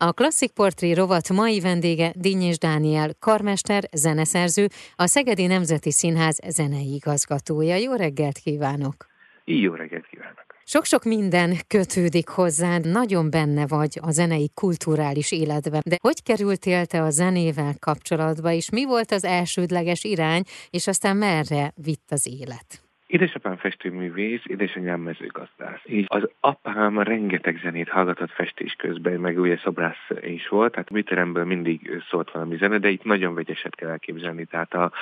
[0.00, 6.94] A Klasszik Portré rovat mai vendége Dinnyés Dániel, karmester, zeneszerző, a Szegedi Nemzeti Színház zenei
[6.94, 7.76] igazgatója.
[7.76, 9.06] Jó reggelt kívánok!
[9.44, 10.44] Jó reggelt kívánok!
[10.64, 15.82] Sok-sok minden kötődik hozzád, nagyon benne vagy a zenei kulturális életben.
[15.84, 21.16] De hogy kerültél te a zenével kapcsolatba, és mi volt az elsődleges irány, és aztán
[21.16, 22.87] merre vitt az élet?
[23.08, 25.80] Édesapám festőművész, édesanyám mezőgazdász.
[25.84, 31.44] Így az apám rengeteg zenét hallgatott festés közben, meg ugye szobrász is volt, tehát műteremből
[31.44, 34.44] mindig szólt valami zene, de itt nagyon vegyeset kell elképzelni.
[34.44, 34.92] Tehát a,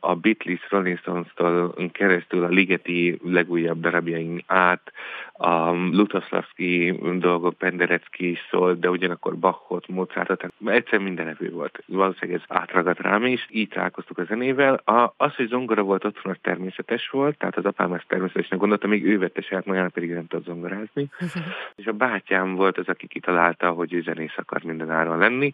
[0.00, 4.92] a Beatles, Rolling Stones-tól keresztül a Ligeti legújabb darabjaink át,
[5.32, 11.82] a Lutoslavski dolgok, Penderecki is szólt, de ugyanakkor Bachot, Mozartot, tehát egyszer minden evő volt.
[11.86, 14.74] Valószínűleg ez átragadt rám is, így találkoztuk a zenével.
[14.74, 18.86] A, az, hogy zongora volt otthon, az természetes volt, tehát az apám ezt természetesen gondolta,
[18.86, 21.08] még ő vette saját magának, pedig nem tud zongorázni.
[21.80, 25.52] és a bátyám volt az, aki kitalálta, hogy ő zenész akar minden áron lenni.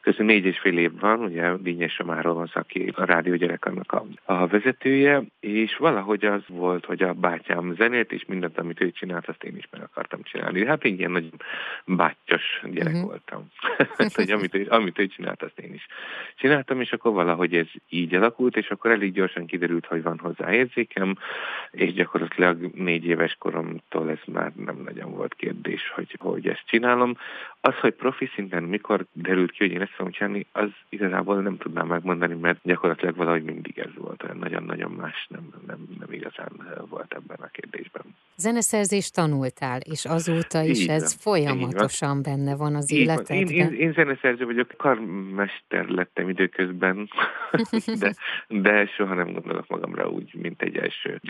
[0.00, 4.04] Közben négy és fél év van, ugye Dínyes Samáról van aki a rádió gyerekannak a,
[4.24, 9.28] a vezetője, és valahogy az volt, hogy a bátyám zenét, és mindent, amit ő csinált,
[9.28, 10.66] azt én is meg akartam csinálni.
[10.66, 11.40] Hát én ilyen nagyon
[11.84, 13.08] bátyos gyerek uh-huh.
[13.08, 13.50] voltam.
[14.14, 15.86] hogy amit, ő, amit ő csinált, azt én is
[16.36, 20.52] csináltam, és akkor valahogy ez így alakult, és akkor elég gyorsan kiderült, hogy van hozzá
[20.52, 21.16] érzékem,
[21.70, 27.16] és gyakorlatilag négy éves koromtól ez már nem nagyon volt kérdés, hogy, hogy ezt csinálom.
[27.60, 31.56] Az, hogy profi szinten mikor derült ki, hogy én ezt fogom csinálni, az igazából nem
[31.56, 36.52] tudnám megmondani, mert gyakorlatilag valahogy mindig ez volt, olyan nagyon-nagyon más nem, nem, nem igazán
[36.88, 38.02] volt ebben a kérdésben.
[38.36, 43.36] Zeneszerzést tanultál, és azóta is így ez van, folyamatosan benne van az így életedben.
[43.36, 47.08] Én, én, én zeneszerző vagyok, karmester lettem időközben,
[48.00, 48.14] de,
[48.48, 50.76] de soha nem gondolok magamra úgy, mint egy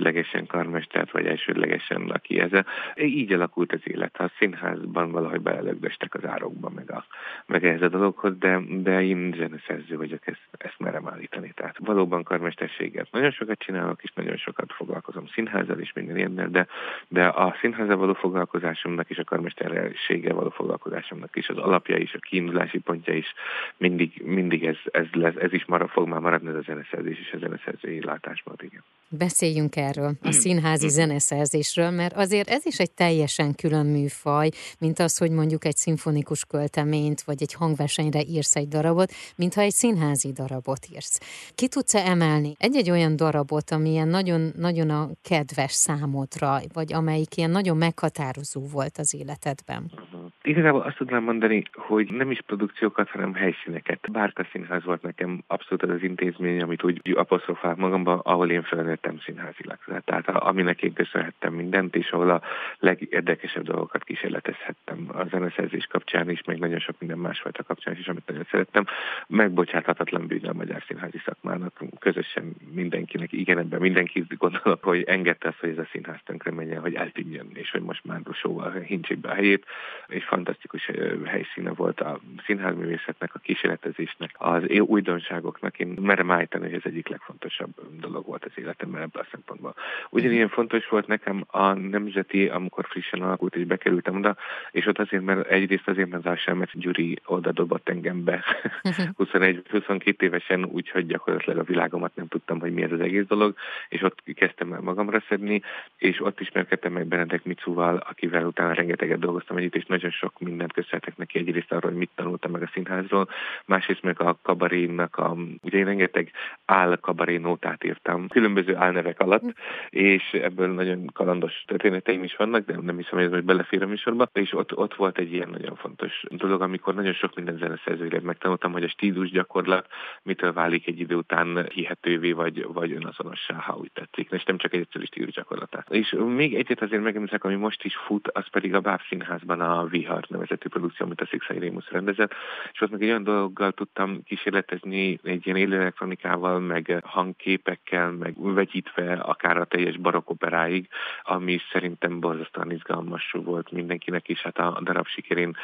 [0.05, 2.51] elsődlegesen karmestert, vagy elsődlegesen aki ez.
[2.97, 4.17] Így alakult az élet.
[4.17, 7.05] A színházban valahogy belelögdöstek az árokba, meg, a,
[7.47, 11.53] meg ehhez a dologhoz, de, de én zeneszerző vagyok, ezt, ezt merem állítani.
[11.55, 16.67] Tehát valóban karmesterséget nagyon sokat csinálok, és nagyon sokat foglalkozom színházzal és minden ilyennel, de
[17.09, 22.19] de a színházzal való foglalkozásomnak és a karmesterséggel való foglalkozásomnak is az alapja is, a
[22.19, 23.35] kiindulási pontja is
[23.77, 27.33] mindig, mindig ez, ez, lesz, ez is marad, fog már maradni ez a zeneszerzés és
[27.33, 28.83] a zeneszerzői látásban, igen.
[29.09, 35.19] Beszéljünk erről, a színházi zeneszerzésről, mert azért ez is egy teljesen külön műfaj, mint az,
[35.19, 40.87] hogy mondjuk egy szimfonikus költeményt, vagy egy hangversenyre írsz egy darabot, mintha egy színházi darabot
[40.93, 41.21] írsz.
[41.55, 47.37] Ki tudsz-e emelni egy-egy olyan darabot, ami ilyen nagyon, nagyon a kedves számodra, vagy amelyik
[47.37, 49.93] ilyen nagyon meghatározó volt az életedben?
[49.93, 50.24] Uh-huh.
[50.47, 54.11] Igazából azt tudnám mondani, hogy nem is produkciókat, hanem helyszíneket.
[54.13, 59.19] Bárka Színház volt nekem abszolút az, az intézmény, amit úgy apostrofál magamba, ahol én felnőttem
[59.19, 59.79] színházilag.
[60.05, 62.43] Tehát aminek én köszönhettem mindent, és ahol a
[62.79, 68.27] legérdekesebb dolgokat kísérletezhettem a zeneszerzés kapcsán is, meg nagyon sok minden másfajta kapcsán is, amit
[68.27, 68.85] nagyon szerettem.
[69.27, 75.59] Megbocsáthatatlan bűnye a magyar színházi szakmának, közösen mindenkinek, igen, ebben mindenki gondolok, hogy engedte azt,
[75.59, 79.29] hogy ez a színház tönkre menjen, hogy eltűnjön, és hogy most már sóval hintsék be
[79.31, 79.67] a helyét,
[80.07, 80.91] és fantasztikus
[81.25, 85.79] helyszíne volt a színházművészetnek, a kísérletezésnek, az újdonságoknak.
[85.79, 89.75] Én merem állítani, hogy ez egyik legfontosabb dolog volt az életemben ebből a szempontból.
[90.11, 94.37] Ugyanilyen fontos volt nekem a nemzeti, amikor frissen alakult, és bekerültem oda,
[94.71, 98.45] és ott azért, mert egyrészt azért, mert az mert Gyuri oda dobott engem be
[99.23, 103.55] 21-22 évesen, úgyhogy gyakorlatilag a világomat nem tudtam, hogy mi ez az egész dolog,
[103.89, 105.63] és ott kezdtem el magamra szedni,
[105.99, 110.73] és ott ismerkedtem meg Benedek Micúval, akivel utána rengeteget dolgoztam együtt, és nagyon sok mindent
[110.73, 113.29] köszönhetek neki egyrészt arról, hogy mit tanultam meg a színházról,
[113.65, 116.31] másrészt meg a kabarénak, a, ugye én rengeteg
[116.65, 119.55] áll kabaré nótát írtam, különböző álnevek alatt,
[119.91, 123.87] és ebből nagyon kalandos történeteim is vannak, de nem hiszem, hogy ez most belefér a
[123.87, 128.21] műsorba, és ott, ott volt egy ilyen nagyon fontos dolog, amikor nagyon sok minden zeneszerzőre
[128.21, 129.87] megtanultam, hogy a stílus gyakorlat
[130.23, 134.73] mitől válik egy idő után hihetővé, vagy, vagy önazonossá, ha úgy tetszik, és nem csak
[134.75, 135.91] egy egyszerű stílus gyakorlatát.
[135.91, 139.87] És még egyet azért megemlítek, ami most is fut, az pedig a Báb Színházban a
[140.15, 142.33] Vihar nevezetű produkció, amit a Szikszai Rémusz rendezett,
[142.73, 148.35] és ott meg egy olyan dologgal tudtam kísérletezni, egy ilyen élő elektronikával, meg hangképekkel, meg
[148.37, 150.89] vegyítve akár a teljes barokoperáig,
[151.23, 155.57] ami szerintem borzasztóan izgalmas volt mindenkinek, és hát a darab sikerén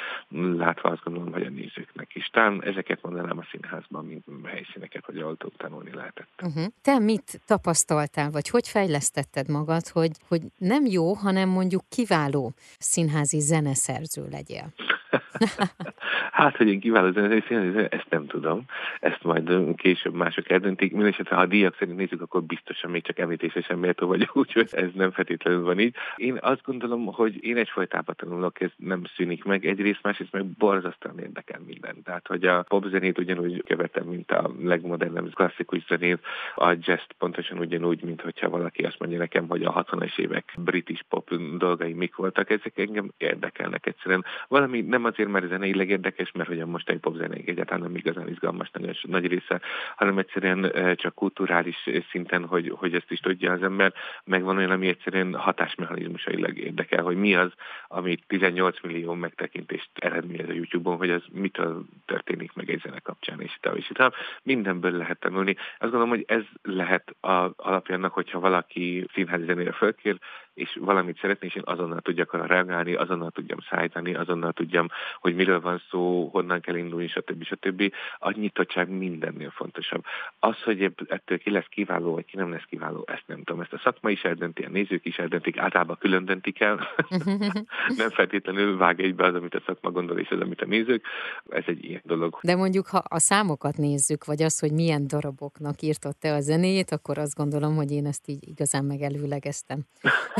[0.57, 2.27] látva azt gondolom, hogy a nézőknek is.
[2.27, 6.29] Talán ezeket mondanám a színházban, mint helyszíneket, hogy ahol tanulni lehetett.
[6.43, 6.65] Uh-huh.
[6.83, 13.41] Te mit tapasztaltál, vagy hogy fejlesztetted magad, hogy, hogy nem jó, hanem mondjuk kiváló színházi
[13.41, 14.73] zeneszerző legyél?
[16.31, 18.65] hát, hogy én kiváló zenészén, ezt nem tudom.
[19.01, 20.91] Ezt majd később mások eldöntik.
[20.91, 24.69] Mindenesetre, ha a díjak szerint nézzük, akkor biztosan még csak említése sem méltó vagyok, úgyhogy
[24.71, 25.95] ez nem feltétlenül van így.
[26.17, 29.67] Én azt gondolom, hogy én egyfajtában tanulok, ez nem szűnik meg.
[29.67, 32.03] Egyrészt, másrészt meg borzasztóan érdekel minden.
[32.03, 36.19] Tehát, hogy a popzenét ugyanúgy követem, mint a legmodernebb klasszikus zenét,
[36.55, 41.03] a jazz pontosan ugyanúgy, mint hogyha valaki azt mondja nekem, hogy a 60-as évek british
[41.09, 44.25] pop dolgai mik voltak, ezek engem érdekelnek egyszerűen.
[44.49, 48.71] Valami nem azért, mert zeneileg érdekes, mert hogy a mostani popzenék egyáltalán nem igazán izgalmas
[48.71, 49.61] nagyon nagy része,
[49.97, 53.93] hanem egyszerűen csak kulturális szinten, hogy, hogy ezt is tudja az ember,
[54.25, 57.53] meg van olyan, ami egyszerűen hatásmechanizmusailag érdekel, hogy mi az,
[57.89, 63.41] ami 18 millió megtekintést eredményez a YouTube-on, hogy az mitől történik meg egy zene kapcsán,
[63.41, 64.15] és itt, és itt.
[64.43, 65.57] Mindenből lehet tanulni.
[65.57, 70.19] Azt gondolom, hogy ez lehet a alapjának, hogyha valaki színházi zenére fölkér,
[70.55, 74.89] és valamit szeretné, és én azonnal tudjak arra reagálni, azonnal tudjam szállítani, azonnal tudjam,
[75.21, 77.45] hogy miről van szó, honnan kell indulni, stb.
[77.45, 77.93] stb.
[78.19, 80.05] A nyitottság mindennél fontosabb.
[80.39, 83.61] Az, hogy ettől ki lesz kiváló, vagy ki nem lesz kiváló, ezt nem tudom.
[83.61, 86.89] Ezt a szakma is eldönti, a nézők is eldöntik, általában külön döntik el.
[87.97, 91.05] nem feltétlenül vág egybe az, amit a szakma gondol, és az, amit a nézők.
[91.49, 92.39] Ez egy ilyen dolog.
[92.43, 96.91] De mondjuk, ha a számokat nézzük, vagy az, hogy milyen daraboknak írtott te a zenéjét,
[96.91, 99.79] akkor azt gondolom, hogy én ezt így igazán megelőlegeztem.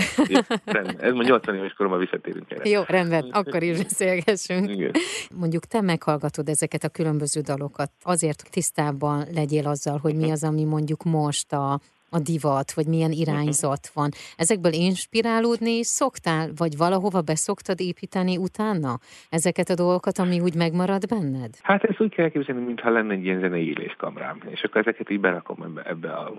[0.99, 2.69] Ez ma 80 éves koromban visszatérünk erre.
[2.69, 4.71] Jó, rendben, akkor is beszélgessünk.
[4.71, 4.93] Igen.
[5.35, 10.65] Mondjuk te meghallgatod ezeket a különböző dalokat, azért tisztában legyél azzal, hogy mi az, ami
[10.65, 11.81] mondjuk most a
[12.11, 13.21] a divat, vagy milyen mhm.
[13.21, 14.11] irányzat van.
[14.37, 18.99] Ezekből inspirálódni szoktál, vagy valahova beszoktad építeni utána
[19.31, 21.53] ezeket a dolgokat, ami úgy megmarad benned?
[21.63, 25.21] Hát ezt úgy kell elképzelni, mintha lenne egy ilyen zenei éléskamrám, és akkor ezeket így
[25.21, 26.33] berakom ebbe, ebbe a,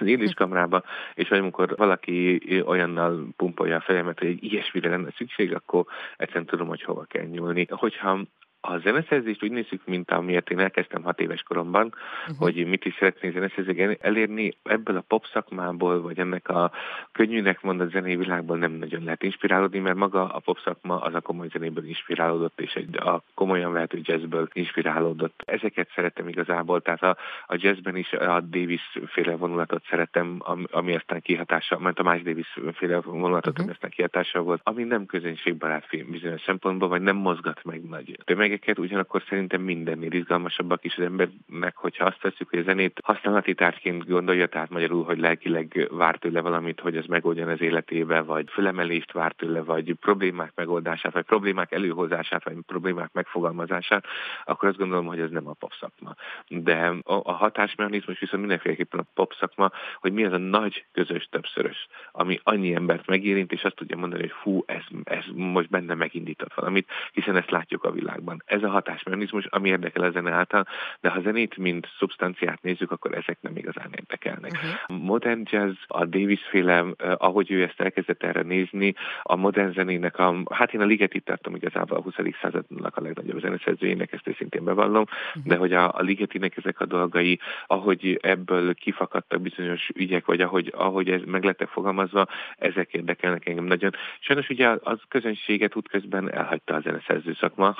[0.00, 0.82] az éléskamrába,
[1.14, 5.84] és amikor valaki olyannal pumpolja a fejemet, hogy egy ilyesmire lenne szükség, akkor
[6.16, 7.66] egyszerűen tudom, hogy hova kell nyúlni.
[7.70, 8.18] Hogyha
[8.68, 12.38] a zeneszerzést úgy nézzük, mint amiért én elkezdtem hat éves koromban, uh-huh.
[12.38, 16.70] hogy mit is szeretnék zeneszerzést elérni, ebből a pop szakmából, vagy ennek a
[17.12, 21.20] könnyűnek mondott zenei világból nem nagyon lehet inspirálódni, mert maga a pop szakma az a
[21.20, 25.42] komoly zenéből inspirálódott, és egy, a komolyan vehető jazzből inspirálódott.
[25.46, 27.16] Ezeket szeretem igazából, tehát a,
[27.46, 32.22] a jazzben is a Davis féle vonulatot szeretem, ami, ami aztán kihatása, mert a más
[32.22, 33.64] Davis féle vonulatot, uh-huh.
[33.64, 38.18] ami aztán kihatása volt, ami nem közönségbarát film bizonyos szempontból, vagy nem mozgat meg nagy
[38.24, 43.00] tömeg tömegeket, ugyanakkor szerintem mindennél izgalmasabbak is az embernek, hogyha azt veszük, hogy a zenét
[43.02, 48.20] használati tárgyként gondolja, tehát magyarul, hogy lelkileg vár tőle valamit, hogy az megoldjon az életébe,
[48.20, 54.04] vagy fölemelést vár tőle, vagy problémák megoldását, vagy problémák előhozását, vagy problémák megfogalmazását,
[54.44, 56.14] akkor azt gondolom, hogy ez nem a pop szakma.
[56.48, 59.70] De a, hatásmechanizmus viszont mindenféleképpen a pop szakma,
[60.00, 64.20] hogy mi az a nagy közös többszörös, ami annyi embert megérint, és azt tudja mondani,
[64.20, 68.68] hogy fú, ez, ez most benne megindított valamit, hiszen ezt látjuk a világban ez a
[68.68, 70.66] hatásmechanizmus, ami érdekel a zene által,
[71.00, 74.52] de ha zenét, mint szubstanciát nézzük, akkor ezek nem igazán érdekelnek.
[74.52, 75.04] Uh-huh.
[75.04, 76.84] Modern jazz, a Davis féle,
[77.16, 81.54] ahogy ő ezt elkezdett erre nézni, a modern zenének, a, hát én a Ligetit tartom
[81.54, 82.14] igazából a 20.
[82.40, 85.44] századnak a legnagyobb zeneszerzőjének, ezt őszintén bevallom, uh-huh.
[85.44, 90.72] de hogy a, a Ligetinek ezek a dolgai, ahogy ebből kifakadtak bizonyos ügyek, vagy ahogy,
[90.76, 92.26] ahogy ez meg lettek fogalmazva,
[92.56, 93.90] ezek érdekelnek engem nagyon.
[94.20, 97.74] Sajnos ugye az közönséget útközben elhagyta a zeneszerző szakma,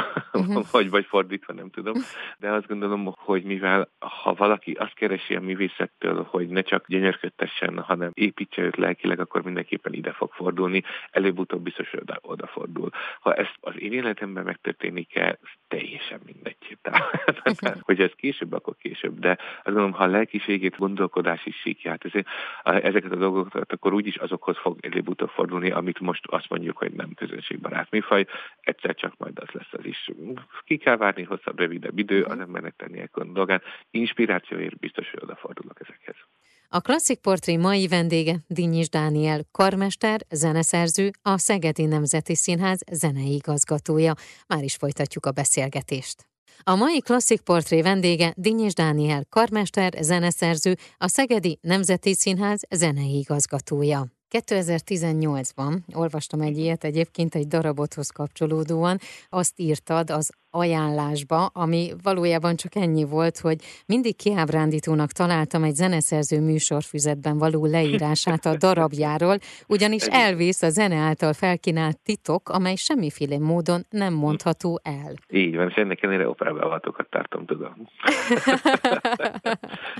[0.48, 1.94] uh-huh vagy, vagy fordítva, nem tudom.
[2.38, 7.78] De azt gondolom, hogy mivel ha valaki azt keresi a művészettől, hogy ne csak gyönyörködtessen,
[7.78, 12.90] hanem építse őt lelkileg, akkor mindenképpen ide fog fordulni, előbb-utóbb biztos oda, odafordul.
[13.20, 16.56] Ha ez az én életemben megtörténik-e, teljesen mindegy.
[17.80, 19.18] Hogy ez később, akkor később.
[19.18, 22.26] De azt gondolom, ha a lelkiségét, gondolkodási síkját, ezért,
[22.62, 27.14] ezeket a dolgokat, akkor úgyis azokhoz fog előbb-utóbb fordulni, amit most azt mondjuk, hogy nem
[27.14, 28.26] közönségbarát műfaj,
[28.60, 30.10] egyszer csak majd az lesz az is
[30.64, 33.62] ki kell várni hosszabb, rövidebb idő, az embernek tennie a dolgát.
[33.90, 36.16] Inspirációért biztos, hogy odafordulok ezekhez.
[36.70, 44.12] A Klasszik Portré mai vendége Dinnyis Dániel, karmester, zeneszerző, a Szegedi Nemzeti Színház zenei igazgatója.
[44.46, 46.26] Már is folytatjuk a beszélgetést.
[46.62, 54.17] A mai Klasszik Portré vendége Dinnyis Dániel, karmester, zeneszerző, a Szegedi Nemzeti Színház zenei igazgatója.
[54.30, 62.74] 2018-ban olvastam egy ilyet egyébként egy darabothoz kapcsolódóan, azt írtad az ajánlásba, ami valójában csak
[62.74, 69.36] ennyi volt, hogy mindig kiábrándítónak találtam egy zeneszerző műsorfüzetben való leírását a darabjáról,
[69.66, 75.12] ugyanis elvész a zene által felkínált titok, amely semmiféle módon nem mondható el.
[75.30, 77.72] Így van, és ennek ellenére operábevatokat tartom, tudom.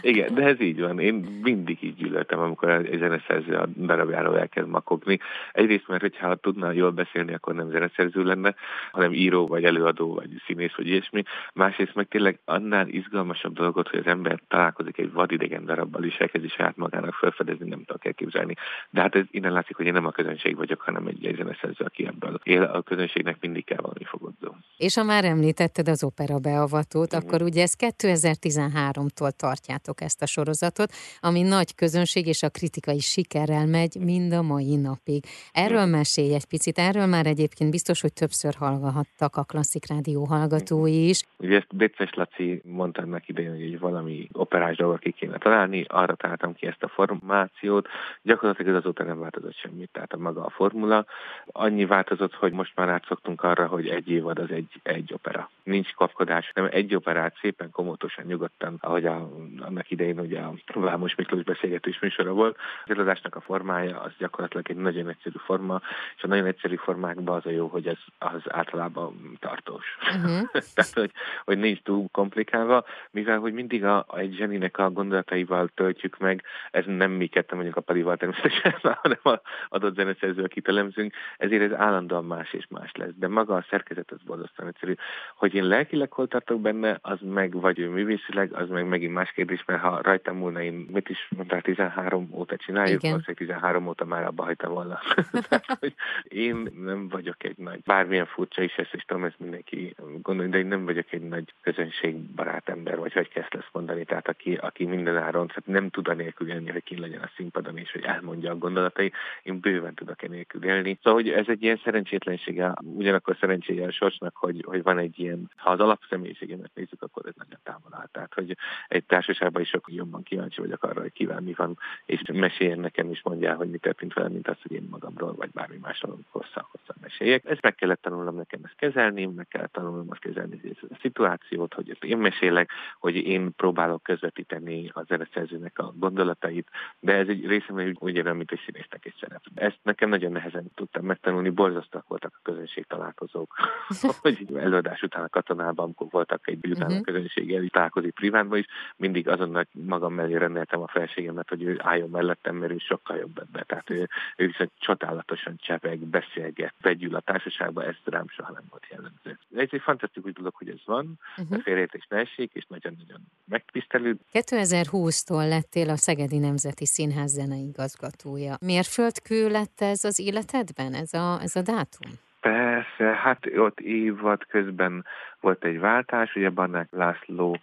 [0.00, 0.99] Igen, de ez így van.
[0.99, 5.19] Én mindig így gyűlöltem, amikor egy zeneszerző a darabjáról elkezd makogni.
[5.52, 8.55] Egyrészt, mert hogyha tudna jól beszélni, akkor nem zeneszerző lenne,
[8.93, 11.23] hanem író, vagy előadó, vagy színész, vagy ilyesmi.
[11.55, 16.49] Másrészt meg tényleg annál izgalmasabb dolgot, hogy az ember találkozik egy vadidegen darabbal, és elkezdi
[16.49, 18.55] saját magának felfedezni, nem tudok elképzelni.
[18.90, 21.85] De hát ez innen látszik, hogy én nem a közönség vagyok, hanem egy, egy zeneszerző,
[21.85, 22.62] aki ebből él.
[22.62, 24.57] A közönségnek mindig kell valami fogadó.
[24.76, 27.19] És ha már említetted az opera beavatót, mm.
[27.19, 33.67] akkor ugye ez 2013-tól tartjátok ezt a sorozatot, ami nagy közönség és a kritikai sikerrel
[33.67, 35.25] megy mind a mai napig.
[35.52, 35.90] Erről mm.
[35.90, 41.23] mesélj egy picit, erről már egyébként biztos, hogy többször hallgattak a Klasszik Rádió hallgatói is.
[41.37, 45.85] Ugye ezt Bécses Laci mondta ennek idején, hogy egy valami operás dolgot ki kéne találni,
[45.88, 47.88] arra találtam ki ezt a formációt.
[48.23, 51.04] Gyakorlatilag ez azóta nem változott semmit, tehát a maga a formula.
[51.47, 55.50] Annyi változott, hogy most már átszoktunk arra, hogy egy évad az egy, egy opera.
[55.62, 59.30] Nincs kapkodás, nem egy operát szépen, komótosan, nyugodtan, ahogy a,
[59.61, 62.56] annak idején ugye a Vámos Miklós beszélgetős műsora volt.
[62.85, 65.80] Az előadásnak a formája az gyakorlatilag egy nagyon egyszerű forma,
[66.16, 69.99] és a nagyon egyszerű formákban az a jó, hogy ez az általában tartós.
[70.29, 70.49] Uh-huh.
[70.75, 71.11] Tehát, hogy,
[71.45, 76.85] hogy nincs túl komplikálva, mivel hogy mindig a, egy zseninek a gondolataival töltjük meg, ez
[76.87, 81.79] nem mi ketten mondjuk a palival természetesen, hanem a adott zeneszerző, akit elemzünk, ezért ez
[81.79, 83.13] állandóan más és más lesz.
[83.17, 84.95] De maga a szerkezet az borzasztóan egyszerű.
[85.37, 89.31] Hogy én lelkileg hol tartok benne, az meg vagy ő művészileg, az meg megint más
[89.31, 93.25] kérdés, mert ha rajtam múlna, én mit is mondtál, 13 óta csináljuk, Igen.
[93.35, 95.01] 13 óta már abba hagytam volna.
[95.49, 95.95] Tehát, hogy
[96.25, 100.59] én nem vagyok egy nagy, bármilyen furcsa is ezt, és tudom, ezt mindenki gondolni, de
[100.59, 104.85] én nem vagyok egy nagy közönségbarát ember, vagy hogy kezd ezt mondani, tehát aki, aki
[104.85, 108.50] minden áron, tehát nem tud anélkül élni, hogy ki legyen a színpadon, és hogy elmondja
[108.50, 109.12] a gondolatai,
[109.43, 110.99] én bőven tudok enélkül élni.
[111.03, 115.50] Szóval, hogy ez egy ilyen szerencsétlensége, ugyanakkor szerencséje a sorsnak, hogy, hogy van egy ilyen,
[115.57, 118.09] ha az alapszemélyiségemet nézzük, akkor ez nagyon távol áll.
[118.12, 118.57] Tehát, hogy
[118.88, 123.11] egy társaságban is sokkal jobban kíváncsi vagyok arra, hogy kivel mi van, és meséljen nekem
[123.11, 126.97] is mondja, hogy mi történt vele, mint az, hogy én magamról, vagy bármi másról hosszan-hosszan
[127.00, 127.45] meséljek.
[127.45, 131.90] Ezt meg kellett tanulnom nekem ezt kezelni, meg kellett tanulnom azt kezelni a szituációt, hogy
[131.90, 136.69] ezt én mesélek, hogy én próbálok közvetíteni a zeneszerzőnek a gondolatait,
[137.00, 139.43] de ez egy részemben úgy érem, mint egy színésznek egy szerep.
[139.55, 143.55] Ezt nekem nagyon nehezen tudtam megtanulni, borzasztóak voltak a közönség találkozók,
[144.23, 147.02] hogy előadás után a katonában voltak egy után a mhm.
[147.02, 152.57] közönséggel találkozik privátban is, mindig azonnal magam mellé rendeltem a felségemet, hogy ő álljon mellettem,
[152.57, 153.64] mert ő sokkal jobb ebben.
[153.67, 158.87] Tehát ő, ő viszont csodálatosan csepeg, beszélget, vegyül a társaságban, ez rám soha nem volt
[158.90, 159.38] jellemző.
[159.57, 161.62] Ez egy fantasztikus dolog, hogy ez van, uh-huh.
[161.62, 164.16] félreértés ne essék, és nagyon-nagyon megtisztelő.
[164.33, 168.54] 2020-tól lettél a Szegedi Nemzeti Színház zeneigazgatója.
[168.61, 172.11] Mérföldkő lett ez az életedben, ez a, ez a dátum?
[172.40, 175.04] Persze, hát ott évad közben
[175.40, 177.59] volt egy váltás, ugye Barnák László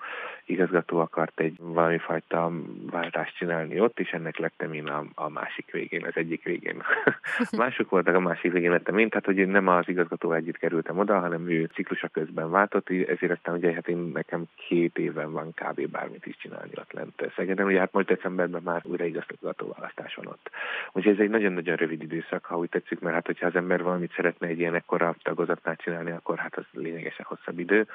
[0.46, 2.52] igazgató akart egy valami fajta
[2.92, 6.84] váltást csinálni ott, és ennek lettem én a, a másik végén, az egyik végén.
[7.58, 11.20] Mások voltak, a másik végén lettem én, tehát hogy nem az igazgató együtt kerültem oda,
[11.20, 15.88] hanem ő ciklusa közben váltott, ezért aztán ugye hát én nekem két éven van kb.
[15.88, 20.28] bármit is csinálni ott lent Szegeden, ugye hát most decemberben már újra igazgató választás van
[20.28, 20.50] ott.
[20.92, 24.14] Úgyhogy ez egy nagyon-nagyon rövid időszak, ha úgy tetszik, mert hát hogyha az ember valamit
[24.16, 27.88] szeretne egy ilyen ekkora tagozatnál csinálni, akkor hát az lényegesen hosszabb idő.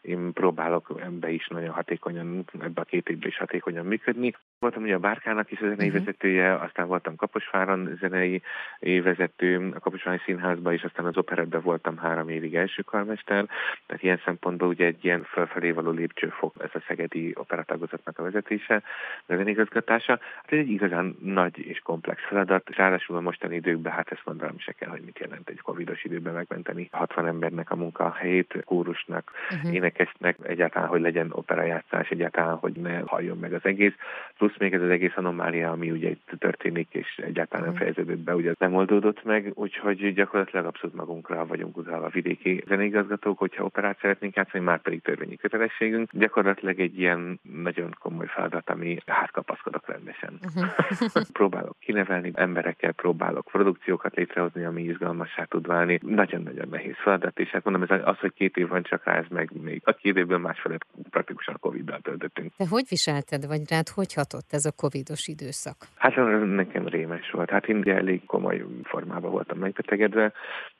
[0.00, 4.34] Én próbálok ebbe is nagyon hatékonyan, ebbe a két évben is hatékonyan működni.
[4.58, 6.04] Voltam ugye a Bárkának is a zenei uh-huh.
[6.04, 8.42] vezetője, aztán voltam Kaposváron zenei
[8.80, 13.46] vezető, a Kaposvári Színházban is, aztán az operetben voltam három évig első karmester,
[13.86, 18.82] tehát ilyen szempontból ugye egy ilyen felfelé való lépcsőfok ez a szegedi operatagozatnak a vezetése,
[19.26, 20.18] a zenigazgatása.
[20.34, 24.58] Hát ez egy igazán nagy és komplex feladat, ráadásul a mostani időkben, hát ezt mondanom
[24.58, 29.17] se kell, hogy mit jelent egy covidos időben megmenteni 60 embernek a munkahelyét, kórusnak,
[29.50, 29.74] uh-huh.
[29.74, 33.94] énekesnek, egyáltalán, hogy legyen operajátszás, egyáltalán, hogy ne halljon meg az egész.
[34.36, 37.82] Plusz még ez az egész anomália, ami ugye itt történik, és egyáltalán nem mhm.
[37.82, 43.38] fejeződött be, ugye nem oldódott meg, úgyhogy gyakorlatilag abszolút magunkra vagyunk utalva a vidéki zeneigazgatók,
[43.38, 46.10] hogyha operát szeretnénk játszani, már pedig törvényi kötelességünk.
[46.12, 50.38] Gyakorlatilag egy ilyen nagyon komoly feladat, ami hát kapaszkodok rendesen.
[50.42, 51.22] Uh-huh.
[51.38, 55.98] próbálok kinevelni emberekkel, próbálok produkciókat létrehozni, ami izgalmassá tud válni.
[56.02, 59.50] Nagyon-nagyon nehéz feladat, és hát mondom, ez az, hogy két év van csak ez meg
[59.62, 62.52] még a két évből másfelet praktikusan a Covid-dal töltöttünk.
[62.56, 65.76] Te hogy viselted, vagy rád hogy hatott ez a covidos időszak?
[65.96, 67.50] Hát nekem rémes volt.
[67.50, 70.32] Hát én elég komoly formában voltam megbetegedve.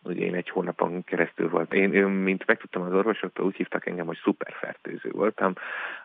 [0.03, 1.73] Ugye én egy hónapon keresztül volt.
[1.73, 4.88] Én, én mint megtudtam az orvosoktól, úgy hívtak engem, hogy szuperfertőző
[5.19, 5.53] voltam,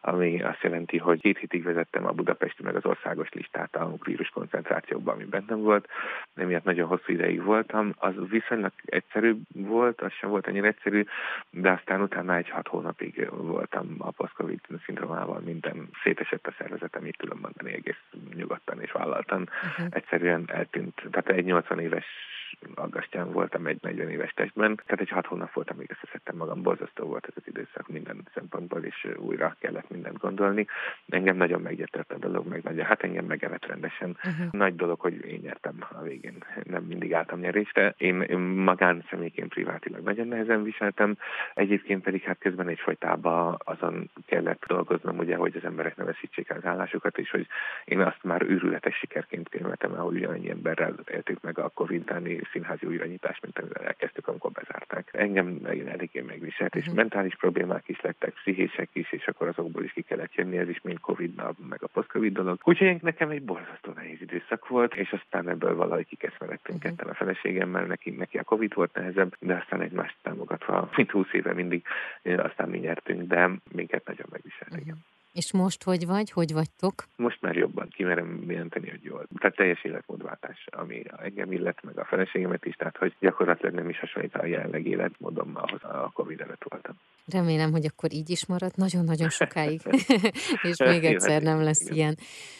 [0.01, 4.29] ami azt jelenti, hogy két hétig vezettem a budapesti meg az országos listát a vírus
[4.29, 5.87] koncentrációkban, ami bennem volt.
[6.35, 7.93] Emiatt nagyon hosszú ideig voltam.
[7.97, 11.03] Az viszonylag egyszerű volt, az sem volt annyira egyszerű,
[11.49, 17.17] de aztán utána egy hat hónapig voltam a post-covid szindrómával, minden szétesett a szervezetem, így
[17.17, 18.01] tudom mondani egész
[18.35, 19.41] nyugodtan és vállaltan.
[19.41, 19.87] Uh-huh.
[19.89, 21.01] Egyszerűen eltűnt.
[21.11, 22.05] Tehát egy 80 éves
[22.75, 27.05] aggastyán voltam egy 40 éves testben, tehát egy hat hónap voltam, amíg összeszedtem magam, borzasztó
[27.05, 30.67] volt ez az időszak minden szempontból, és újra kellett mindent gondolni.
[31.09, 34.17] Engem nagyon meggyötört a dolog, meg nagyon, hát engem megevett rendesen.
[34.23, 34.51] Uh-huh.
[34.51, 37.93] Nagy dolog, hogy én nyertem a végén, nem mindig álltam nyerésre.
[37.97, 41.17] Én, én magán személyként privátilag nagyon nehezen viseltem,
[41.53, 46.57] egyébként pedig hát közben egyfajtában azon kellett dolgoznom, ugye, hogy az emberek ne veszítsék el
[46.57, 47.47] az állásukat, és hogy
[47.85, 52.03] én azt már őrületes sikerként könyveltem el, hogy ugyanannyi emberrel éltük meg a Covid
[52.51, 55.09] színházi újranyitás, mint amivel elkezdtük, amikor bezárták.
[55.11, 56.95] Engem eléggé megviselt, és uh-huh.
[56.95, 60.81] mentális problémák is lettek, pszichészek is, és akkor azokból is ki kellett jönni, ez is
[60.81, 62.59] mind covid meg a post-Covid dolog.
[62.63, 66.95] Úgyhogy nekem egy borzasztó nehéz időszak volt, és aztán ebből valahogy kikeszmeredtünk uh-huh.
[66.95, 71.33] ketten a feleségemmel, neki, neki a Covid volt nehezebb, de aztán egymást támogatva, mint húsz
[71.33, 71.83] éve mindig,
[72.23, 74.71] aztán mi nyertünk, de minket nagyon megviselt.
[74.71, 74.97] Uh-huh.
[75.33, 76.31] És most hogy vagy?
[76.31, 76.93] Hogy vagytok?
[77.15, 79.27] Most már jobban kimerem jelenteni, hogy jól.
[79.39, 83.99] Tehát teljes életmódváltás, ami engem illet, meg a feleségemet is, tehát hogy gyakorlatilag nem is
[83.99, 86.95] hasonlít a jelenleg életmódom, ahhoz a Covid előtt voltam.
[87.31, 89.81] Remélem, hogy akkor így is marad nagyon-nagyon sokáig,
[90.69, 91.95] és még egyszer nem lesz igen.
[91.95, 92.15] ilyen.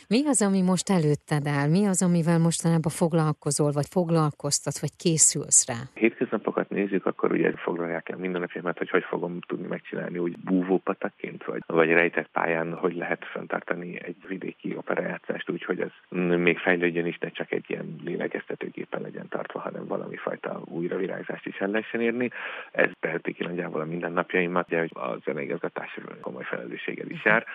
[0.08, 1.70] Mi az, ami most előtted áll?
[1.70, 5.76] Mi az, amivel mostanában foglalkozol, vagy foglalkoztat, vagy készülsz rá?
[5.94, 11.44] Hétköznapokat nézzük, akkor ugye foglalják el minden napjaimat, hogy hogy fogom tudni megcsinálni úgy búvópatakként,
[11.44, 17.06] vagy, vagy rejtett pályán, hogy lehet fenntartani egy vidéki operajátszást úgy, hogy ez még fejlődjön
[17.06, 22.02] is, ne csak egy ilyen lélegeztetőgépen legyen tartva, hanem valami fajta újravirágzást is el lehessen
[22.02, 22.30] érni.
[22.72, 27.46] Ez teheti ki nagyjából a mindennapjaimat, ugye, hogy a zeneigazgatás komoly felelősséggel is jár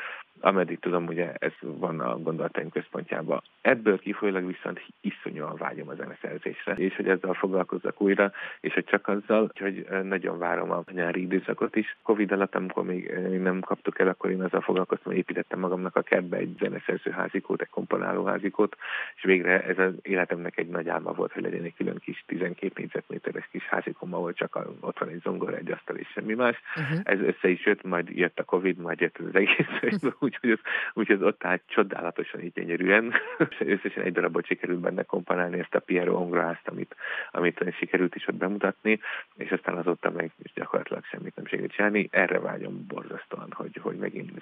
[0.40, 3.42] ameddig tudom, ugye ez van a gondolataim központjában.
[3.60, 9.08] Ebből kifolyólag viszont iszonyúan vágyom a zeneszerzésre, és hogy ezzel foglalkozzak újra, és hogy csak
[9.08, 11.96] azzal, hogy nagyon várom a nyári időszakot is.
[12.02, 13.10] Covid alatt, amikor még
[13.40, 17.60] nem kaptuk el, akkor én azzal foglalkoztam, hogy építettem magamnak a kertbe egy zeneszerző házikót,
[17.60, 18.76] egy komponáló házikót,
[19.16, 22.72] és végre ez az életemnek egy nagy álma volt, hogy legyen egy külön kis 12
[22.76, 26.60] négyzetméteres kis házikom, ahol csak a, ott van egy zongora, egy asztal és semmi más.
[26.76, 27.00] Uh-huh.
[27.02, 30.58] Ez össze is jött, majd jött a Covid, majd jött az egész, úgyhogy ez,
[30.94, 33.12] úgy ez ott állt csodálatosan így gyönyörűen.
[33.58, 36.94] Összesen egy darabot sikerült benne komponálni ezt a Piero Ongraházt, amit,
[37.30, 39.00] amit sikerült is ott bemutatni,
[39.36, 42.08] és aztán azóta meg gyakorlatilag semmit nem sikerült csinálni.
[42.10, 44.32] Erre vágyom borzasztóan, hogy, hogy megint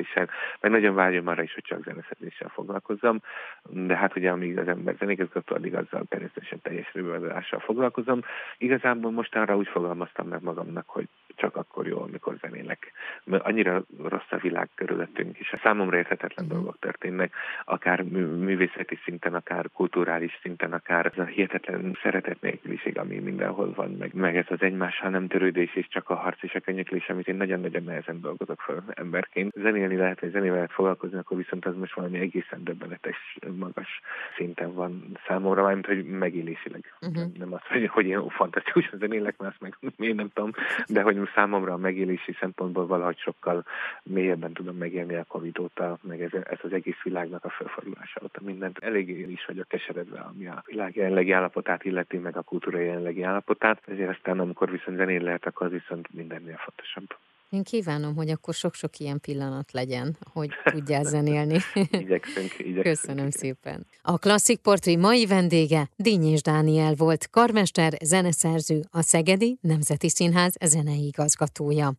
[0.00, 0.28] zeneszerzéssel,
[0.60, 3.20] meg nagyon vágyom arra is, hogy csak zeneszerzéssel foglalkozzam,
[3.62, 8.20] de hát ugye amíg az ember zenékezgató, addig azzal természetesen teljes rövőadással foglalkozom.
[8.58, 12.92] Igazából mostanra úgy fogalmaztam meg magamnak, hogy csak akkor jó, amikor zenélek.
[13.24, 16.60] Mert annyira rossz a világ körülöttünk, és a számomra érthetetlen uh-huh.
[16.60, 23.18] dolgok történnek, akár művészeti szinten, akár kulturális szinten, akár ez a hihetetlen szeretet nélküliség, ami
[23.18, 26.60] mindenhol van, meg, meg ez az egymással nem törődés, és csak a harc és a
[26.60, 29.52] könyöklés, amit én nagyon-nagyon nehezen dolgozok fel emberként.
[29.90, 34.00] Zenélni lehet, vagy zenével lehet foglalkozni, akkor viszont az most valami egészen döbbenetes, magas
[34.36, 36.94] szinten van számomra, mármint, hogy megélésileg.
[37.00, 37.32] Uh-huh.
[37.38, 40.50] Nem az, hogy, hogy én fantasztikusan zenélek, mert azt meg én nem tudom,
[40.86, 43.64] de hogy számomra a megélési szempontból valahogy sokkal
[44.02, 48.40] mélyebben tudom megélni a Covid óta, meg ez, ez az egész világnak a felfordulása óta
[48.44, 48.78] mindent.
[48.78, 53.82] Eléggé is vagyok keseredve, ami a világ jelenlegi állapotát illeti, meg a kultúra jelenlegi állapotát,
[53.86, 57.18] ezért aztán amikor viszont zenén lehet, akkor az viszont mindennél fontosabb.
[57.50, 61.58] Én kívánom, hogy akkor sok-sok ilyen pillanat legyen, hogy tudjál zenélni.
[61.74, 62.82] igyekszünk, igyekszünk.
[62.82, 63.30] Köszönöm igen.
[63.30, 63.86] szépen.
[64.02, 71.06] A Klasszik Portré mai vendége Dínyés Dániel volt, karmester, zeneszerző, a Szegedi Nemzeti Színház zenei
[71.06, 71.94] igazgatója.